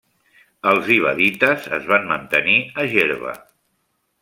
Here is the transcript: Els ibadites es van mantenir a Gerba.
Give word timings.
Els 0.71 0.87
ibadites 0.95 1.67
es 1.77 1.85
van 1.93 2.09
mantenir 2.13 2.57
a 2.85 2.89
Gerba. 2.97 3.37